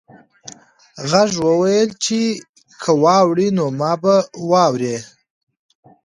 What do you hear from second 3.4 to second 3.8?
نو